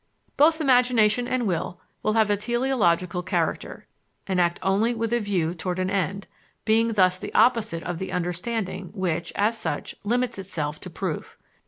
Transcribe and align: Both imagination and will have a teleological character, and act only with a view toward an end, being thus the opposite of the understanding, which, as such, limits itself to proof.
Both 0.35 0.59
imagination 0.59 1.27
and 1.27 1.45
will 1.45 1.77
have 2.03 2.31
a 2.31 2.35
teleological 2.35 3.21
character, 3.21 3.85
and 4.25 4.41
act 4.41 4.59
only 4.63 4.95
with 4.95 5.13
a 5.13 5.19
view 5.19 5.53
toward 5.53 5.77
an 5.77 5.91
end, 5.91 6.25
being 6.65 6.93
thus 6.93 7.19
the 7.19 7.31
opposite 7.35 7.83
of 7.83 7.99
the 7.99 8.11
understanding, 8.11 8.89
which, 8.95 9.31
as 9.35 9.59
such, 9.59 9.93
limits 10.03 10.39
itself 10.39 10.79
to 10.81 10.89
proof. 10.89 11.37